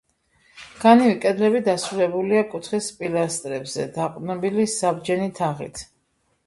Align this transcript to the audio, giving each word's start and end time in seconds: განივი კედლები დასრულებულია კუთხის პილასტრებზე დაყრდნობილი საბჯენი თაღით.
განივი 0.85 1.17
კედლები 1.25 1.61
დასრულებულია 1.67 2.41
კუთხის 2.55 2.89
პილასტრებზე 3.03 3.87
დაყრდნობილი 4.01 4.69
საბჯენი 4.79 5.35
თაღით. 5.43 5.89